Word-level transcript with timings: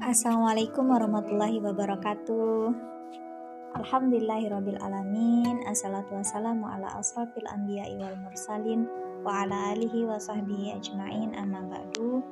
Assalamualaikum 0.00 0.96
warahmatullahi 0.96 1.60
wabarakatuh. 1.60 2.72
Alhamdulillahirrabbilalamin. 3.76 5.68
Assalatu 5.68 6.16
wassalamu 6.16 6.64
ala 6.72 6.88
asrafil 6.96 7.44
anbiya 7.44 7.84
wal 8.00 8.16
mursalin 8.16 8.88
Wa 9.20 9.44
ala 9.44 9.76
alihi 9.76 10.08
wa 10.08 10.16
sahbihi 10.16 10.72
ajma'in. 10.80 11.36
Amma 11.36 11.68
ba'du. 11.68 12.24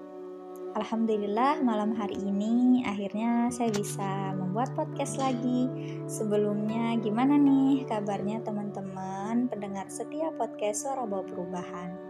Alhamdulillah 0.81 1.61
malam 1.61 1.93
hari 1.93 2.17
ini 2.17 2.81
akhirnya 2.89 3.53
saya 3.53 3.69
bisa 3.69 4.33
membuat 4.33 4.73
podcast 4.73 5.21
lagi. 5.21 5.69
Sebelumnya 6.09 6.97
gimana 7.05 7.37
nih 7.37 7.85
kabarnya 7.85 8.41
teman-teman 8.49 9.45
pendengar 9.53 9.93
setia 9.93 10.33
podcast 10.41 10.89
Suara 10.89 11.05
Bawa 11.05 11.21
Perubahan 11.21 12.08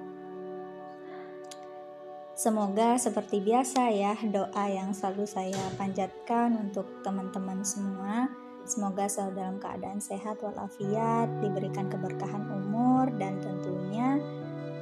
Semoga 2.38 2.94
seperti 2.94 3.42
biasa 3.42 3.90
ya 3.90 4.14
doa 4.30 4.64
yang 4.70 4.94
selalu 4.94 5.26
saya 5.26 5.58
panjatkan 5.74 6.54
untuk 6.54 6.86
teman-teman 7.02 7.66
semua 7.66 8.30
Semoga 8.68 9.08
selalu 9.08 9.32
dalam 9.40 9.56
keadaan 9.56 9.96
sehat 9.96 10.44
walafiat, 10.44 11.24
diberikan 11.40 11.88
keberkahan 11.88 12.44
umur 12.52 13.08
dan 13.16 13.40
tentunya 13.40 14.20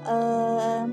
eh, 0.02 0.84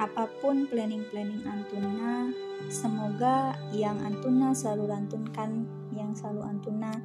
apa 0.00 0.24
pun 0.40 0.64
planning-planning 0.72 1.44
Antuna, 1.44 2.32
semoga 2.72 3.52
yang 3.76 4.00
Antuna 4.00 4.56
selalu 4.56 4.88
lantunkan, 4.88 5.68
yang 5.92 6.16
selalu 6.16 6.48
Antuna 6.48 6.96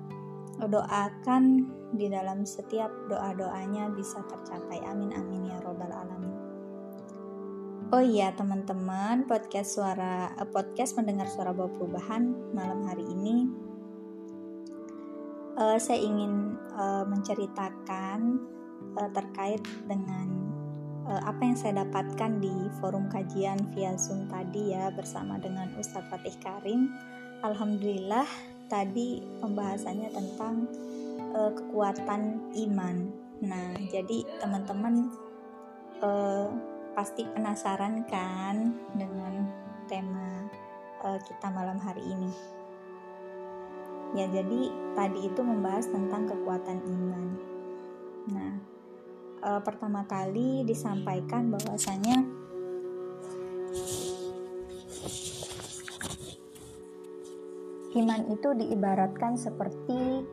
doakan 0.64 1.68
di 2.00 2.08
dalam 2.08 2.48
setiap 2.48 2.88
doa-doanya 3.12 3.92
bisa 3.92 4.24
tercapai. 4.24 4.80
Amin 4.88 5.12
amin 5.12 5.52
ya 5.52 5.60
robbal 5.68 5.92
alamin. 5.92 6.19
Oh 7.90 8.06
iya 8.06 8.30
teman-teman, 8.38 9.26
podcast 9.26 9.74
suara 9.74 10.30
eh, 10.38 10.46
podcast 10.46 10.94
mendengar 10.94 11.26
suara 11.26 11.50
bawa 11.50 11.74
perubahan 11.74 12.22
malam 12.54 12.86
hari 12.86 13.02
ini 13.02 13.50
uh, 15.58 15.74
saya 15.82 15.98
ingin 15.98 16.54
uh, 16.78 17.02
menceritakan 17.10 18.46
uh, 18.94 19.10
terkait 19.10 19.66
dengan 19.90 20.30
uh, 21.10 21.34
apa 21.34 21.42
yang 21.42 21.58
saya 21.58 21.82
dapatkan 21.82 22.38
di 22.38 22.70
forum 22.78 23.10
kajian 23.10 23.58
via 23.74 23.98
Zoom 23.98 24.30
tadi 24.30 24.70
ya 24.70 24.94
bersama 24.94 25.42
dengan 25.42 25.74
Ustadz 25.82 26.14
Fatih 26.14 26.38
Karim. 26.46 26.94
Alhamdulillah 27.42 28.30
tadi 28.70 29.18
pembahasannya 29.42 30.14
tentang 30.14 30.70
uh, 31.34 31.50
kekuatan 31.58 32.54
iman. 32.54 33.10
Nah, 33.42 33.74
jadi 33.90 34.30
teman-teman 34.38 35.10
uh, 36.06 36.69
pasti 36.94 37.26
penasaran 37.26 38.06
kan 38.10 38.74
dengan 38.96 39.46
tema 39.90 40.50
uh, 41.04 41.20
kita 41.22 41.48
malam 41.50 41.80
hari 41.80 42.04
ini. 42.04 42.32
Ya, 44.18 44.26
jadi 44.26 44.74
tadi 44.98 45.30
itu 45.30 45.42
membahas 45.46 45.86
tentang 45.86 46.26
kekuatan 46.26 46.82
iman. 46.82 47.26
Nah, 48.34 48.54
uh, 49.46 49.62
pertama 49.62 50.06
kali 50.10 50.66
disampaikan 50.66 51.54
bahwasanya 51.54 52.26
iman 57.98 58.22
itu 58.34 58.50
diibaratkan 58.54 59.38
seperti 59.38 60.26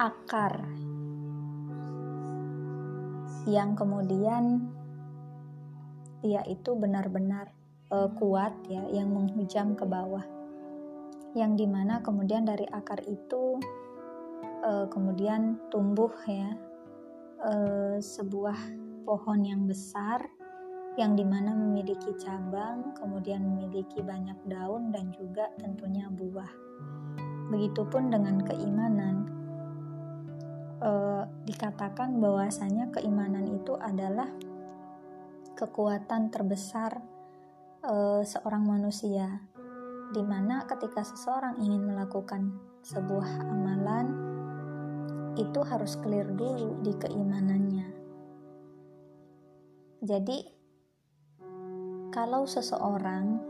akar 0.00 0.64
yang 3.44 3.76
kemudian 3.76 4.72
dia 6.24 6.40
itu 6.48 6.72
benar-benar 6.72 7.52
uh, 7.92 8.08
kuat 8.16 8.56
ya 8.72 8.80
yang 8.88 9.12
menghujam 9.12 9.76
ke 9.76 9.84
bawah. 9.84 10.24
Yang 11.36 11.52
di 11.60 11.66
mana 11.68 12.00
kemudian 12.00 12.48
dari 12.48 12.64
akar 12.72 13.04
itu 13.04 13.60
uh, 14.64 14.88
kemudian 14.88 15.60
tumbuh 15.68 16.10
ya 16.24 16.56
uh, 17.44 18.00
sebuah 18.00 18.56
pohon 19.04 19.44
yang 19.44 19.68
besar 19.68 20.24
yang 20.94 21.18
di 21.18 21.26
mana 21.26 21.52
memiliki 21.52 22.14
cabang 22.22 22.94
kemudian 22.94 23.42
memiliki 23.42 23.98
banyak 24.00 24.38
daun 24.48 24.94
dan 24.94 25.12
juga 25.12 25.50
tentunya 25.60 26.06
buah. 26.08 26.48
Begitupun 27.50 28.08
dengan 28.14 28.40
keimanan 28.46 29.26
uh, 30.80 31.26
dikatakan 31.44 32.22
bahwasanya 32.22 32.94
keimanan 32.94 33.44
itu 33.50 33.74
adalah 33.76 34.30
kekuatan 35.54 36.34
terbesar 36.34 36.98
uh, 37.86 38.22
seorang 38.26 38.66
manusia, 38.66 39.42
di 40.10 40.22
mana 40.22 40.66
ketika 40.66 41.06
seseorang 41.06 41.62
ingin 41.62 41.94
melakukan 41.94 42.50
sebuah 42.82 43.46
amalan, 43.46 44.06
itu 45.34 45.62
harus 45.66 45.98
clear 45.98 46.26
dulu 46.30 46.82
di 46.82 46.92
keimanannya. 46.94 47.88
Jadi, 50.04 50.38
kalau 52.12 52.44
seseorang 52.44 53.40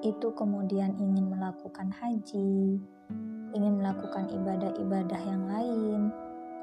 itu 0.00 0.32
kemudian 0.32 0.96
ingin 0.96 1.28
melakukan 1.28 1.92
haji, 1.92 2.80
ingin 3.52 3.74
melakukan 3.76 4.32
ibadah-ibadah 4.32 5.20
yang 5.28 5.44
lain, 5.44 6.08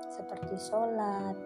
seperti 0.09 0.57
sholat, 0.57 1.37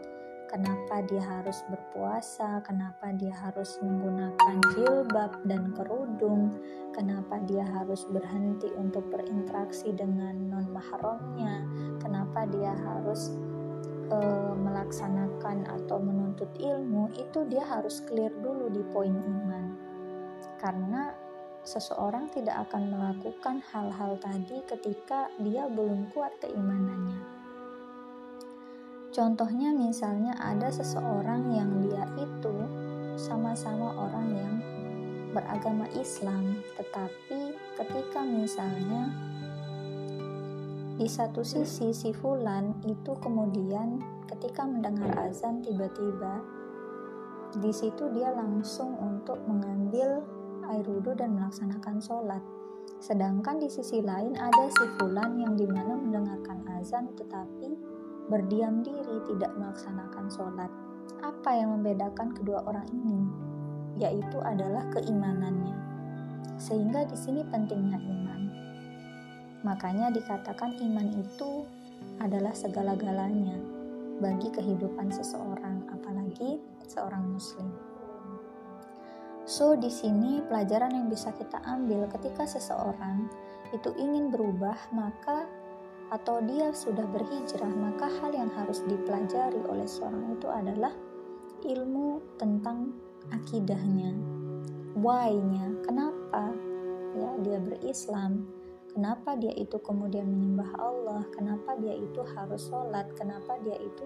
kenapa 0.51 0.99
dia 1.07 1.23
harus 1.23 1.63
berpuasa, 1.71 2.59
kenapa 2.67 3.15
dia 3.15 3.31
harus 3.31 3.79
menggunakan 3.79 4.59
jilbab 4.75 5.31
dan 5.47 5.71
kerudung, 5.71 6.59
kenapa 6.91 7.39
dia 7.47 7.63
harus 7.63 8.03
berhenti 8.11 8.67
untuk 8.75 9.07
berinteraksi 9.07 9.95
dengan 9.95 10.35
non 10.51 10.67
mahramnya, 10.75 11.63
kenapa 12.03 12.43
dia 12.51 12.75
harus 12.75 13.31
e, 14.11 14.17
melaksanakan 14.59 15.71
atau 15.71 15.97
menuntut 16.03 16.51
ilmu, 16.59 17.07
itu 17.15 17.47
dia 17.47 17.63
harus 17.63 18.03
clear 18.03 18.35
dulu 18.43 18.67
di 18.67 18.83
poin 18.91 19.15
iman. 19.15 19.65
Karena 20.59 21.15
seseorang 21.63 22.27
tidak 22.35 22.67
akan 22.67 22.91
melakukan 22.91 23.63
hal-hal 23.71 24.19
tadi 24.19 24.59
ketika 24.67 25.31
dia 25.39 25.71
belum 25.71 26.11
kuat 26.11 26.35
keimanannya 26.43 27.20
Contohnya 29.11 29.75
misalnya 29.75 30.31
ada 30.39 30.71
seseorang 30.71 31.51
yang 31.51 31.83
dia 31.83 32.07
itu 32.15 32.55
sama-sama 33.19 33.91
orang 33.91 34.27
yang 34.31 34.55
beragama 35.35 35.83
Islam, 35.99 36.63
tetapi 36.79 37.51
ketika 37.75 38.23
misalnya 38.23 39.11
di 40.95 41.11
satu 41.11 41.43
sisi 41.43 41.91
si 41.91 42.15
fulan 42.15 42.71
itu 42.87 43.11
kemudian 43.19 43.99
ketika 44.31 44.63
mendengar 44.63 45.11
azan 45.27 45.59
tiba-tiba 45.59 46.39
di 47.59 47.71
situ 47.75 48.07
dia 48.15 48.31
langsung 48.31 48.95
untuk 48.95 49.43
mengambil 49.43 50.23
air 50.71 50.87
wudhu 50.87 51.11
dan 51.19 51.35
melaksanakan 51.35 51.99
sholat. 51.99 52.43
Sedangkan 53.03 53.59
di 53.59 53.67
sisi 53.67 53.99
lain 53.99 54.39
ada 54.39 54.71
si 54.71 54.87
fulan 54.95 55.35
yang 55.35 55.59
di 55.59 55.67
mana 55.67 55.99
mendengarkan 55.99 56.63
azan 56.79 57.11
tetapi 57.11 57.75
berdiam 58.27 58.85
diri 58.85 59.17
tidak 59.31 59.51
melaksanakan 59.57 60.25
sholat. 60.29 60.71
Apa 61.21 61.57
yang 61.57 61.77
membedakan 61.77 62.33
kedua 62.35 62.65
orang 62.65 62.85
ini? 62.91 63.19
Yaitu 64.01 64.37
adalah 64.41 64.85
keimanannya. 64.93 65.77
Sehingga 66.57 67.05
di 67.05 67.17
sini 67.17 67.41
pentingnya 67.47 67.97
iman. 67.97 68.41
Makanya 69.61 70.09
dikatakan 70.13 70.77
iman 70.77 71.07
itu 71.17 71.65
adalah 72.21 72.53
segala-galanya 72.53 73.57
bagi 74.21 74.53
kehidupan 74.53 75.09
seseorang, 75.09 75.85
apalagi 75.89 76.61
seorang 76.85 77.25
muslim. 77.25 77.69
So, 79.49 79.73
di 79.73 79.89
sini 79.89 80.45
pelajaran 80.45 80.93
yang 80.93 81.09
bisa 81.09 81.33
kita 81.33 81.57
ambil 81.65 82.05
ketika 82.13 82.45
seseorang 82.45 83.25
itu 83.73 83.89
ingin 83.97 84.29
berubah, 84.29 84.77
maka 84.93 85.49
atau 86.11 86.43
dia 86.43 86.75
sudah 86.75 87.07
berhijrah, 87.07 87.71
maka 87.71 88.11
hal 88.19 88.35
yang 88.35 88.51
harus 88.51 88.83
dipelajari 88.83 89.63
oleh 89.71 89.87
seorang 89.87 90.35
itu 90.35 90.47
adalah 90.51 90.91
ilmu 91.63 92.19
tentang 92.35 92.91
akidahnya, 93.31 94.11
why-nya, 94.99 95.71
kenapa 95.87 96.51
ya 97.15 97.31
dia 97.39 97.57
berislam, 97.63 98.43
kenapa 98.91 99.39
dia 99.39 99.55
itu 99.55 99.79
kemudian 99.79 100.27
menyembah 100.27 100.71
Allah, 100.75 101.23
kenapa 101.31 101.79
dia 101.79 101.95
itu 101.95 102.19
harus 102.35 102.67
sholat, 102.67 103.07
kenapa 103.15 103.55
dia 103.63 103.79
itu 103.79 104.03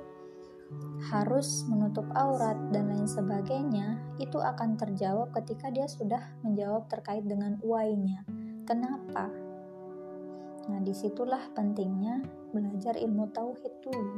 harus 1.09 1.65
menutup 1.69 2.05
aurat 2.17 2.57
dan 2.69 2.89
lain 2.89 3.09
sebagainya, 3.09 3.97
itu 4.21 4.37
akan 4.37 4.77
terjawab 4.77 5.33
ketika 5.41 5.69
dia 5.73 5.85
sudah 5.89 6.21
menjawab 6.41 6.85
terkait 6.89 7.25
dengan 7.25 7.57
why-nya. 7.61 8.25
Kenapa? 8.65 9.44
Nah, 10.65 10.81
di 10.81 10.93
situlah 10.93 11.53
pentingnya 11.53 12.25
belajar 12.49 12.97
ilmu 12.97 13.29
tauhid 13.29 13.73
dulu. 13.85 14.17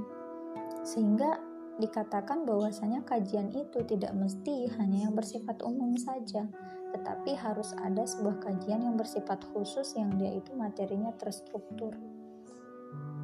Sehingga 0.88 1.40
dikatakan 1.78 2.48
bahwasanya 2.48 3.06
kajian 3.06 3.54
itu 3.54 3.86
tidak 3.86 4.16
mesti 4.18 4.72
hanya 4.82 5.08
yang 5.08 5.14
bersifat 5.14 5.62
umum 5.62 5.94
saja, 6.00 6.50
tetapi 6.96 7.38
harus 7.38 7.76
ada 7.78 8.02
sebuah 8.08 8.42
kajian 8.42 8.82
yang 8.82 8.96
bersifat 8.98 9.44
khusus 9.54 9.94
yang 9.94 10.10
dia 10.18 10.34
itu 10.34 10.56
materinya 10.58 11.14
terstruktur. 11.20 11.94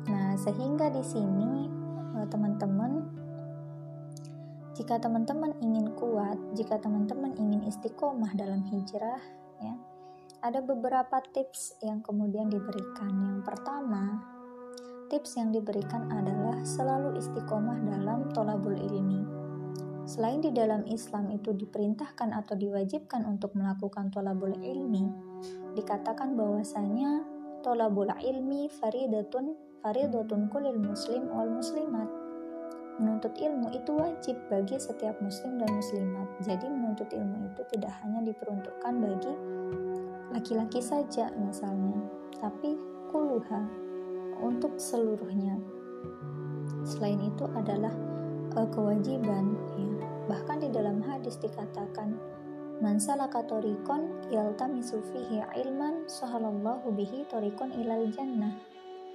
Nah, 0.06 0.36
sehingga 0.38 0.92
di 0.94 1.02
sini 1.02 1.72
eh, 2.20 2.28
teman-teman 2.30 3.24
jika 4.74 4.98
teman-teman 4.98 5.54
ingin 5.62 5.94
kuat, 5.94 6.38
jika 6.58 6.82
teman-teman 6.82 7.38
ingin 7.38 7.62
istiqomah 7.62 8.34
dalam 8.34 8.66
hijrah, 8.66 9.22
ya, 9.62 9.78
ada 10.44 10.60
beberapa 10.60 11.24
tips 11.32 11.80
yang 11.80 12.04
kemudian 12.04 12.52
diberikan. 12.52 13.08
Yang 13.08 13.48
pertama, 13.48 14.20
tips 15.08 15.40
yang 15.40 15.56
diberikan 15.56 16.12
adalah 16.12 16.60
selalu 16.68 17.16
istiqomah 17.16 17.80
dalam 17.88 18.28
tolabul 18.36 18.76
ilmi. 18.76 19.24
Selain 20.04 20.44
di 20.44 20.52
dalam 20.52 20.84
Islam 20.92 21.32
itu 21.32 21.56
diperintahkan 21.56 22.36
atau 22.36 22.60
diwajibkan 22.60 23.24
untuk 23.24 23.56
melakukan 23.56 24.12
tolabul 24.12 24.52
ilmi, 24.60 25.08
dikatakan 25.80 26.36
bahwasanya 26.36 27.24
tolabul 27.64 28.12
ilmi 28.12 28.68
faridatun 28.68 29.56
faridatun 29.80 30.52
kulil 30.52 30.76
muslim 30.76 31.32
wal 31.32 31.48
muslimat 31.48 32.12
Menuntut 33.02 33.34
ilmu 33.42 33.74
itu 33.74 33.90
wajib 33.98 34.38
bagi 34.54 34.78
setiap 34.78 35.18
muslim 35.18 35.58
dan 35.58 35.66
muslimat. 35.74 36.30
Jadi 36.46 36.70
menuntut 36.70 37.10
ilmu 37.10 37.50
itu 37.50 37.66
tidak 37.74 37.90
hanya 38.06 38.22
diperuntukkan 38.22 38.94
bagi 39.02 39.34
laki-laki 40.34 40.82
saja 40.82 41.30
misalnya, 41.38 42.02
tapi 42.42 42.76
kuluha 43.14 43.62
untuk 44.42 44.76
seluruhnya. 44.82 45.62
Selain 46.84 47.22
itu 47.22 47.46
adalah 47.54 47.94
uh, 48.58 48.68
kewajiban 48.74 49.56
ya. 49.78 49.94
Bahkan 50.28 50.66
di 50.66 50.70
dalam 50.74 51.00
hadis 51.04 51.40
dikatakan 51.40 52.16
Man 52.82 53.00
salaka 53.00 53.46
tariqan 53.46 54.28
yaltamisu 54.34 55.00
fihi 55.14 55.46
ilman 55.64 56.04
sahalallahu 56.10 56.92
bihi 56.92 57.24
tariqan 57.32 57.72
ilal 57.80 58.10
jannah 58.12 58.52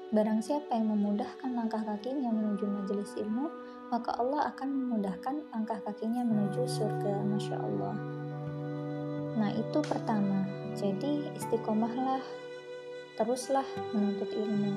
Barang 0.08 0.40
siapa 0.40 0.72
yang 0.72 0.88
memudahkan 0.88 1.52
langkah 1.52 1.84
kakinya 1.84 2.32
menuju 2.32 2.64
majelis 2.64 3.12
ilmu, 3.20 3.52
maka 3.92 4.16
Allah 4.16 4.48
akan 4.48 4.68
memudahkan 4.72 5.52
langkah 5.52 5.76
kakinya 5.84 6.24
menuju 6.24 6.64
surga. 6.64 7.12
Masya 7.28 7.56
Allah. 7.60 7.92
Nah, 9.36 9.52
itu 9.52 9.78
pertama. 9.84 10.48
Jadi, 10.76 11.30
istiqomahlah, 11.38 12.20
teruslah 13.16 13.66
menuntut 13.94 14.28
ilmu. 14.34 14.76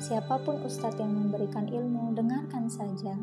Siapa 0.00 0.40
pun 0.44 0.60
ustadz 0.64 1.00
yang 1.00 1.12
memberikan 1.12 1.68
ilmu, 1.68 2.12
dengarkan 2.16 2.68
saja. 2.68 3.16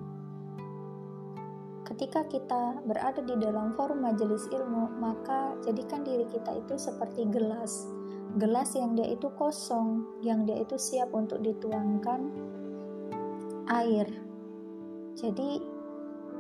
Ketika 1.86 2.26
kita 2.30 2.82
berada 2.86 3.22
di 3.22 3.36
dalam 3.38 3.74
forum 3.78 4.06
majelis 4.06 4.46
ilmu, 4.50 4.98
maka 5.02 5.58
jadikan 5.66 6.06
diri 6.06 6.26
kita 6.30 6.58
itu 6.58 6.76
seperti 6.78 7.26
gelas 7.30 7.88
gelas 8.38 8.76
yang 8.78 8.94
dia 8.94 9.10
itu 9.10 9.32
kosong, 9.34 10.06
yang 10.22 10.46
dia 10.46 10.62
itu 10.62 10.78
siap 10.78 11.10
untuk 11.16 11.42
dituangkan 11.42 12.30
air. 13.74 14.06
Jadi, 15.18 15.58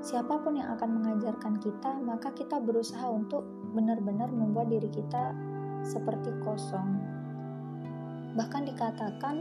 siapa 0.06 0.38
pun 0.45 0.59
yang 0.62 0.77
akan 0.77 1.01
mengajarkan 1.01 1.57
kita, 1.57 1.97
maka 2.06 2.29
kita 2.38 2.62
berusaha 2.62 3.09
untuk 3.09 3.47
benar-benar 3.74 4.29
membuat 4.29 4.69
diri 4.69 4.88
kita 4.94 5.33
seperti 5.88 6.36
kosong. 6.44 7.00
Bahkan 8.36 8.68
dikatakan, 8.68 9.36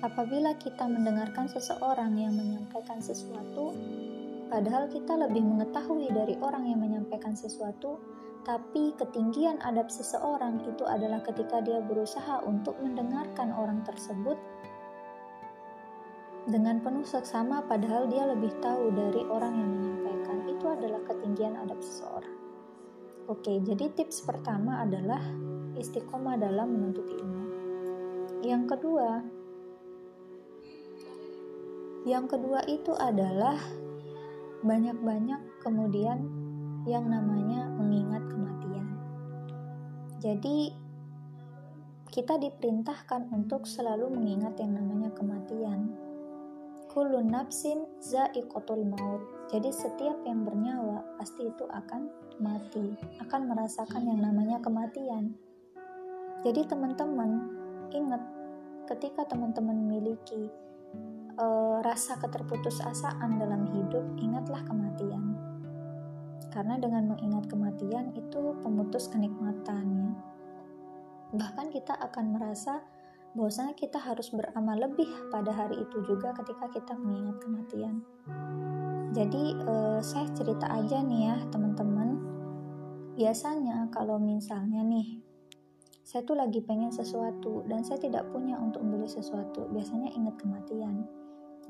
apabila 0.00 0.54
kita 0.56 0.86
mendengarkan 0.86 1.50
seseorang 1.50 2.16
yang 2.16 2.32
menyampaikan 2.32 3.02
sesuatu, 3.02 3.74
padahal 4.48 4.88
kita 4.88 5.18
lebih 5.18 5.42
mengetahui 5.44 6.08
dari 6.14 6.38
orang 6.40 6.70
yang 6.70 6.80
menyampaikan 6.80 7.34
sesuatu, 7.36 8.00
tapi 8.40 8.96
ketinggian 8.96 9.60
adab 9.60 9.92
seseorang 9.92 10.64
itu 10.64 10.88
adalah 10.88 11.20
ketika 11.20 11.60
dia 11.60 11.84
berusaha 11.84 12.40
untuk 12.48 12.72
mendengarkan 12.80 13.52
orang 13.52 13.84
tersebut 13.84 14.40
dengan 16.48 16.80
penuh 16.80 17.04
seksama 17.04 17.60
padahal 17.68 18.08
dia 18.08 18.24
lebih 18.24 18.48
tahu 18.64 18.96
dari 18.96 19.22
orang 19.28 19.52
yang 19.60 19.70
menyampaikan. 19.76 20.36
Itu 20.48 20.64
adalah 20.72 21.00
ketinggian 21.04 21.60
adab 21.60 21.84
seseorang. 21.84 22.36
Oke, 23.28 23.60
jadi 23.60 23.92
tips 23.92 24.24
pertama 24.24 24.82
adalah 24.82 25.20
istiqomah 25.80 26.36
dalam 26.36 26.76
menuntut 26.76 27.08
ilmu. 27.08 27.44
Yang 28.44 28.76
kedua, 28.76 29.08
yang 32.08 32.24
kedua 32.28 32.64
itu 32.68 32.92
adalah 32.96 33.56
banyak-banyak 34.64 35.60
kemudian 35.60 36.24
yang 36.88 37.04
namanya 37.08 37.68
mengingat 37.76 38.24
kematian. 38.28 38.86
Jadi, 40.20 40.72
kita 42.10 42.36
diperintahkan 42.42 43.30
untuk 43.30 43.68
selalu 43.68 44.10
mengingat 44.10 44.58
yang 44.58 44.74
namanya 44.74 45.14
kematian. 45.14 45.94
Kulun 46.90 47.30
nafsin 47.30 47.86
za'iqatul 48.02 48.82
maut. 48.82 49.22
Jadi 49.46 49.70
setiap 49.70 50.18
yang 50.26 50.42
bernyawa 50.42 51.06
pasti 51.22 51.46
itu 51.46 51.64
akan 51.70 52.10
mati, 52.42 52.98
akan 53.22 53.54
merasakan 53.54 54.10
yang 54.10 54.20
namanya 54.26 54.58
kematian. 54.58 55.38
Jadi 56.40 56.64
teman-teman 56.64 57.30
ingat 57.92 58.22
ketika 58.88 59.28
teman-teman 59.28 59.76
memiliki 59.76 60.48
uh, 61.36 61.84
rasa 61.84 62.16
keterputusasaan 62.18 63.36
dalam 63.36 63.68
hidup, 63.70 64.04
ingatlah 64.18 64.64
kematian 64.64 65.40
karena 66.50 66.76
dengan 66.76 67.14
mengingat 67.14 67.46
kematian 67.46 68.10
itu 68.18 68.58
pemutus 68.60 69.06
kenikmatan 69.06 69.86
ya. 69.86 70.10
Bahkan 71.30 71.70
kita 71.70 71.94
akan 71.94 72.34
merasa 72.34 72.82
bahwasanya 73.38 73.78
kita 73.78 74.02
harus 74.02 74.34
beramal 74.34 74.74
lebih 74.74 75.06
pada 75.30 75.54
hari 75.54 75.78
itu 75.78 76.02
juga 76.02 76.34
ketika 76.34 76.66
kita 76.74 76.98
mengingat 76.98 77.38
kematian. 77.38 78.02
Jadi 79.14 79.54
eh, 79.54 80.00
saya 80.02 80.26
cerita 80.34 80.66
aja 80.66 80.98
nih 81.06 81.30
ya 81.30 81.36
teman-teman. 81.54 82.18
Biasanya 83.14 83.86
kalau 83.94 84.18
misalnya 84.18 84.82
nih 84.82 85.22
saya 86.10 86.26
tuh 86.26 86.34
lagi 86.34 86.58
pengen 86.58 86.90
sesuatu 86.90 87.62
dan 87.70 87.86
saya 87.86 88.02
tidak 88.02 88.26
punya 88.34 88.58
untuk 88.58 88.82
membeli 88.82 89.06
sesuatu, 89.06 89.70
biasanya 89.70 90.10
ingat 90.10 90.42
kematian. 90.42 91.06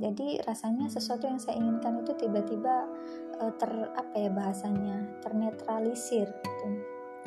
Jadi 0.00 0.40
rasanya 0.48 0.88
sesuatu 0.88 1.28
yang 1.28 1.36
saya 1.36 1.60
inginkan 1.60 2.00
itu 2.00 2.16
tiba-tiba 2.16 2.88
uh, 3.36 3.52
ter 3.60 3.68
apa 3.92 4.16
ya 4.16 4.32
bahasanya 4.32 5.04
ternetralisir 5.20 6.24
gitu. 6.24 6.68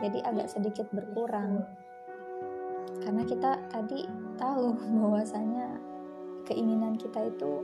Jadi 0.01 0.25
agak 0.25 0.49
sedikit 0.49 0.89
berkurang. 0.89 1.61
Karena 3.05 3.21
kita 3.29 3.61
tadi 3.69 4.09
tahu 4.41 4.73
bahwasanya 5.05 5.77
keinginan 6.49 6.97
kita 6.97 7.29
itu 7.29 7.61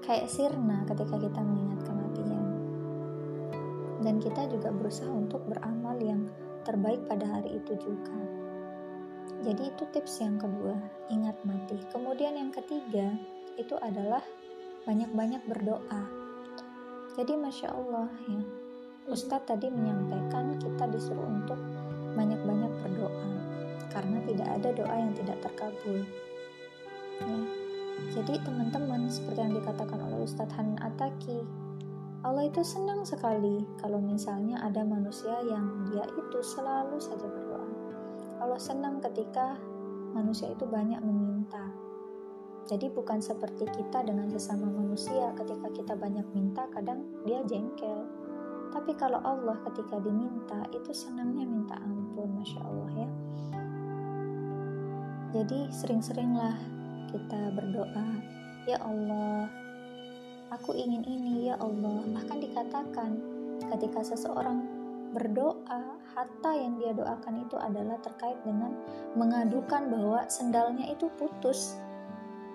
kayak 0.00 0.32
sirna 0.32 0.80
ketika 0.88 1.20
kita 1.20 1.44
mengingat 1.44 1.84
kematian. 1.84 2.56
Dan 4.00 4.16
kita 4.16 4.48
juga 4.48 4.72
berusaha 4.72 5.12
untuk 5.12 5.44
beramal 5.44 6.00
yang 6.00 6.24
terbaik 6.62 7.04
pada 7.06 7.26
hari 7.26 7.58
itu 7.58 7.74
juga 7.78 8.16
jadi 9.42 9.74
itu 9.74 9.84
tips 9.90 10.22
yang 10.22 10.38
kedua 10.38 10.78
ingat 11.10 11.34
mati 11.42 11.78
kemudian 11.90 12.38
yang 12.38 12.50
ketiga 12.54 13.14
itu 13.60 13.76
adalah 13.78 14.22
banyak-banyak 14.82 15.42
berdoa. 15.46 16.02
Jadi 17.14 17.36
masya 17.36 17.70
Allah 17.70 18.08
ya, 18.26 18.42
Ustadz 19.06 19.46
tadi 19.46 19.68
menyampaikan 19.68 20.56
kita 20.58 20.88
disuruh 20.88 21.28
untuk 21.28 21.60
banyak-banyak 22.16 22.72
berdoa 22.82 23.30
karena 23.92 24.18
tidak 24.24 24.48
ada 24.48 24.68
doa 24.72 24.94
yang 24.96 25.12
tidak 25.12 25.38
terkabul. 25.44 26.00
Ya. 27.20 27.38
Jadi 28.16 28.40
teman-teman 28.42 29.06
seperti 29.06 29.38
yang 29.44 29.54
dikatakan 29.54 30.00
oleh 30.00 30.24
Ustadz 30.24 30.56
Hanan 30.56 30.80
Ataki, 30.80 31.44
Allah 32.22 32.46
itu 32.46 32.62
senang 32.62 33.02
sekali 33.02 33.66
kalau 33.82 33.98
misalnya 33.98 34.62
ada 34.62 34.86
manusia 34.86 35.42
yang 35.42 35.90
dia 35.90 36.06
itu 36.06 36.38
selalu 36.38 37.02
saja 37.02 37.26
berdoa. 37.26 37.66
Allah 38.38 38.58
senang 38.62 39.02
ketika 39.02 39.58
manusia 40.14 40.54
itu 40.54 40.62
banyak 40.62 41.02
meminta, 41.02 41.66
jadi 42.70 42.86
bukan 42.94 43.18
seperti 43.18 43.66
kita 43.74 44.06
dengan 44.06 44.30
sesama 44.30 44.70
manusia 44.70 45.34
ketika 45.34 45.66
kita 45.74 45.94
banyak 45.98 46.24
minta 46.30 46.70
kadang 46.70 47.02
dia 47.26 47.42
jengkel. 47.50 48.06
Tapi 48.72 48.94
kalau 48.96 49.20
Allah 49.26 49.58
ketika 49.68 50.00
diminta 50.00 50.64
itu 50.72 50.94
senangnya 50.94 51.44
minta 51.44 51.76
ampun, 51.82 52.32
Masya 52.38 52.60
Allah 52.62 52.90
ya. 52.96 53.08
Jadi 55.36 55.68
sering-seringlah 55.68 56.56
kita 57.12 57.52
berdoa, 57.52 58.08
Ya 58.64 58.78
Allah, 58.80 59.52
aku 60.52 60.76
ingin 60.76 61.00
ini 61.08 61.48
ya 61.48 61.56
Allah. 61.56 62.04
Bahkan 62.12 62.38
dikatakan 62.44 63.10
ketika 63.72 64.04
seseorang 64.04 64.60
berdoa, 65.16 65.96
hatta 66.12 66.52
yang 66.52 66.76
dia 66.76 66.92
doakan 66.92 67.44
itu 67.48 67.56
adalah 67.56 67.96
terkait 68.04 68.36
dengan 68.44 68.76
mengadukan 69.16 69.88
bahwa 69.88 70.28
sendalnya 70.28 70.92
itu 70.92 71.08
putus 71.16 71.80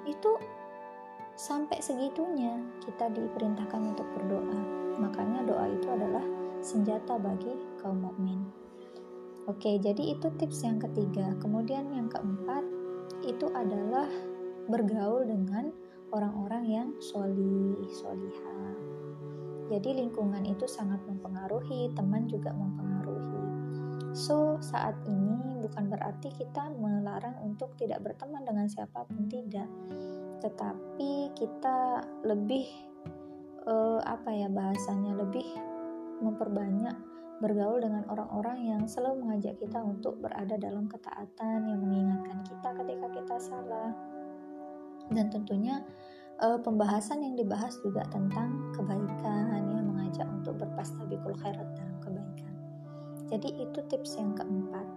itu 0.06 0.32
sampai 1.38 1.78
segitunya 1.82 2.58
kita 2.86 3.10
diperintahkan 3.14 3.94
untuk 3.94 4.08
berdoa. 4.14 4.62
Makanya 4.98 5.46
doa 5.46 5.66
itu 5.70 5.88
adalah 5.90 6.26
senjata 6.62 7.22
bagi 7.22 7.54
kaum 7.82 8.02
mukmin. 8.02 8.42
Oke, 9.46 9.78
jadi 9.80 10.18
itu 10.18 10.28
tips 10.42 10.66
yang 10.66 10.82
ketiga. 10.82 11.38
Kemudian 11.40 11.94
yang 11.94 12.10
keempat 12.10 12.66
itu 13.24 13.48
adalah 13.54 14.10
bergaul 14.68 15.24
dengan 15.24 15.72
orang-orang 16.12 16.64
yang 16.68 16.90
solih, 17.02 17.84
solihah. 17.92 18.76
Jadi 19.68 20.00
lingkungan 20.00 20.48
itu 20.48 20.64
sangat 20.64 21.04
mempengaruhi, 21.04 21.92
teman 21.92 22.24
juga 22.32 22.56
mempengaruhi. 22.56 23.44
So, 24.16 24.56
saat 24.64 24.96
ini 25.04 25.60
bukan 25.60 25.92
berarti 25.92 26.32
kita 26.32 26.72
melarang 26.80 27.36
untuk 27.44 27.76
tidak 27.76 28.00
berteman 28.00 28.48
dengan 28.48 28.72
siapa 28.72 29.04
pun, 29.04 29.28
tidak. 29.28 29.68
Tetapi 30.40 31.36
kita 31.36 32.08
lebih 32.24 32.66
uh, 33.68 34.00
apa 34.08 34.32
ya 34.32 34.48
bahasanya 34.48 35.20
lebih 35.20 35.46
memperbanyak 36.24 36.96
bergaul 37.38 37.78
dengan 37.78 38.02
orang-orang 38.10 38.66
yang 38.66 38.82
selalu 38.90 39.22
mengajak 39.22 39.62
kita 39.62 39.78
untuk 39.78 40.18
berada 40.18 40.58
dalam 40.58 40.90
ketaatan 40.90 41.70
yang 41.70 41.80
mengingatkan 41.86 42.42
kita 42.42 42.70
ketika 42.82 43.08
kita 43.14 43.36
salah 43.38 43.94
dan 45.14 45.32
tentunya 45.32 45.84
uh, 46.42 46.60
pembahasan 46.60 47.24
yang 47.24 47.36
dibahas 47.36 47.76
juga 47.84 48.04
tentang 48.10 48.74
kebaikan 48.76 49.64
yang 49.72 49.86
mengajak 49.92 50.28
untuk 50.32 50.60
berpastabikul 50.60 51.36
khairat 51.40 51.68
dalam 51.76 51.98
kebaikan 52.04 52.54
jadi 53.28 53.50
itu 53.68 53.80
tips 53.92 54.20
yang 54.20 54.36
keempat 54.36 54.88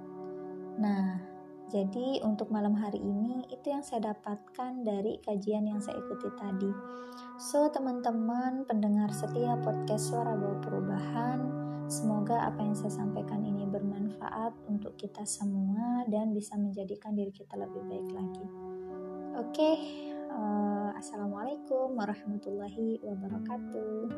nah 0.80 1.30
jadi 1.70 2.18
untuk 2.26 2.50
malam 2.50 2.74
hari 2.74 2.98
ini 2.98 3.46
itu 3.46 3.70
yang 3.70 3.86
saya 3.86 4.10
dapatkan 4.10 4.82
dari 4.82 5.22
kajian 5.22 5.70
yang 5.70 5.78
saya 5.78 6.02
ikuti 6.02 6.26
tadi. 6.34 6.66
So 7.38 7.70
teman-teman 7.70 8.66
pendengar 8.66 9.14
setia 9.14 9.54
podcast 9.62 10.10
Suara 10.10 10.34
Bawa 10.34 10.58
Perubahan, 10.58 11.38
semoga 11.86 12.42
apa 12.42 12.58
yang 12.66 12.74
saya 12.74 12.90
sampaikan 12.90 13.46
ini 13.46 13.70
bermanfaat 13.70 14.50
untuk 14.66 14.98
kita 14.98 15.22
semua 15.22 16.02
dan 16.10 16.34
bisa 16.34 16.58
menjadikan 16.58 17.14
diri 17.14 17.30
kita 17.30 17.54
lebih 17.54 17.86
baik 17.86 18.08
lagi. 18.18 18.69
Oke, 19.40 19.56
okay, 19.56 19.76
uh, 20.36 20.92
eh, 20.92 21.00
assalamualaikum 21.00 21.96
warahmatullahi 21.96 23.00
wabarakatuh. 23.00 24.12